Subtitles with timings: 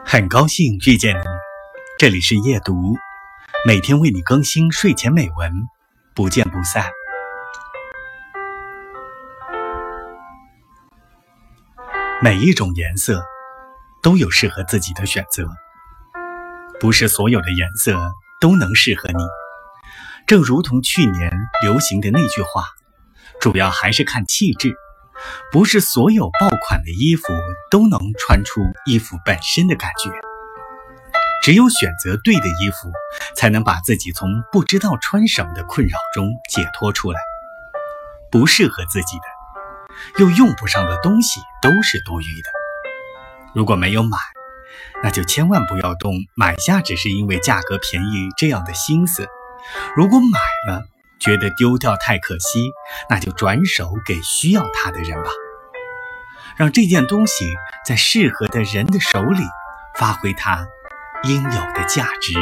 [0.00, 1.22] 很高兴遇见你，
[1.98, 2.94] 这里是夜读，
[3.66, 5.52] 每天为你更新睡前美文，
[6.14, 6.90] 不见不散。
[12.22, 13.22] 每一种颜色
[14.02, 15.46] 都有适合自己的选择，
[16.80, 19.22] 不是所有的颜色都能适合你。
[20.26, 21.30] 正如同去年
[21.62, 22.64] 流行的那句话，
[23.40, 24.74] 主要还是看气质。
[25.50, 27.32] 不是所有爆款的衣服
[27.70, 30.10] 都能穿出衣服本身的感觉，
[31.42, 32.90] 只有选择对的衣服，
[33.36, 37.20] 才能把自己从不知道穿什么的困扰中解脱出来。
[38.30, 42.48] 不适合自己的，又用不上的东西都是多余的。
[43.54, 44.16] 如果没有买，
[45.02, 49.28] 那就千万不要动买下只是因为价格便宜这样的心思。
[49.94, 50.38] 如果买
[50.72, 50.84] 了，
[51.22, 52.72] 觉得丢掉太可惜，
[53.08, 55.30] 那就转手给需要它的人吧，
[56.56, 57.44] 让这件东西
[57.86, 59.42] 在适合的人的手里
[59.94, 60.66] 发挥它
[61.22, 62.32] 应有的价值。